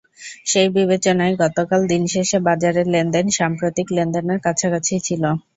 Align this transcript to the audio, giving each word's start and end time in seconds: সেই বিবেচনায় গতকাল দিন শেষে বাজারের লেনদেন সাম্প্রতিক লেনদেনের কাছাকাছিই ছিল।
সেই 0.45 0.67
বিবেচনায় 0.75 1.33
গতকাল 1.41 1.81
দিন 1.91 2.03
শেষে 2.13 2.37
বাজারের 2.47 2.87
লেনদেন 2.93 3.25
সাম্প্রতিক 3.37 3.87
লেনদেনের 3.95 4.39
কাছাকাছিই 4.45 5.01
ছিল। 5.07 5.23